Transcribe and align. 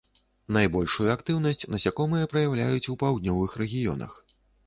Найбольшую 0.55 1.09
актыўнасць 1.15 1.67
насякомыя 1.73 2.29
праяўляюць 2.33 2.89
у 2.93 2.97
паўднёвых 3.05 3.51
рэгіёнах. 3.63 4.19